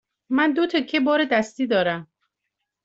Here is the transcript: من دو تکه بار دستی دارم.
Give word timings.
من 0.29 0.53
دو 0.53 0.67
تکه 0.67 0.99
بار 0.99 1.25
دستی 1.25 1.67
دارم. 1.67 2.07